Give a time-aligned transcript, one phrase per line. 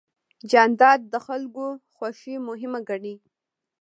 [0.51, 1.65] جانداد د خلکو
[1.95, 3.15] خوښي مهمه ګڼي.